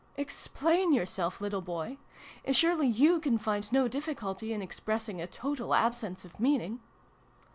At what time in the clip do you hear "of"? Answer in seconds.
6.25-6.39